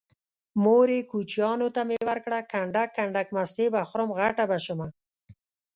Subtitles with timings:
[0.63, 4.87] مورې کوچيانو ته مې ورکړه کنډک کنډک مستې به خورم غټه به شمه